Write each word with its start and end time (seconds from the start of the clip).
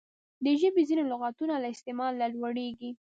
د 0.43 0.45
ژبي 0.61 0.83
ځیني 0.89 1.03
لغاتونه 1.11 1.53
له 1.63 1.67
استعماله 1.73 2.25
لوړیږي. 2.37 2.91